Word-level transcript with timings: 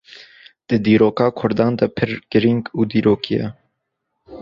di 0.67 0.77
dîroka 0.85 1.27
Kurdan 1.39 1.71
de 1.79 1.87
pir 1.95 2.09
girîng 2.31 2.61
û 2.79 2.81
dîrokî 2.91 3.33
ye 3.43 3.47